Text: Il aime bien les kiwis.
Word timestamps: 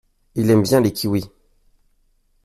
Il 0.33 0.49
aime 0.49 0.63
bien 0.63 0.81
les 0.81 0.91
kiwis. 0.93 1.29